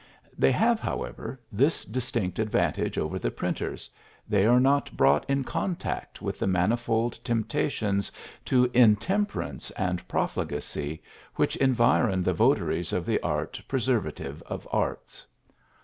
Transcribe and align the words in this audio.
They 0.35 0.51
have, 0.51 0.79
however, 0.79 1.39
this 1.51 1.85
distinct 1.85 2.39
advantage 2.39 2.97
over 2.97 3.19
the 3.19 3.29
printers 3.29 3.87
they 4.27 4.47
are 4.47 4.59
not 4.59 4.97
brought 4.97 5.29
in 5.29 5.43
contact 5.43 6.23
with 6.23 6.39
the 6.39 6.47
manifold 6.47 7.19
temptations 7.23 8.11
to 8.45 8.71
intemperance 8.73 9.69
and 9.77 10.07
profligacy 10.07 11.03
which 11.35 11.55
environ 11.57 12.23
the 12.23 12.33
votaries 12.33 12.93
of 12.93 13.05
the 13.05 13.19
art 13.19 13.61
preservative 13.67 14.41
of 14.47 14.67
arts. 14.71 15.27